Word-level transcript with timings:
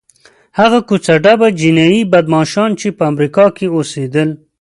هغه 0.59 0.79
کوڅه 0.87 1.13
ډب 1.23 1.41
جنایي 1.59 2.01
بدماشان 2.13 2.69
چې 2.79 2.87
په 2.97 3.03
امریکا 3.11 3.45
کې 3.57 3.67
اوسېدل. 3.75 4.29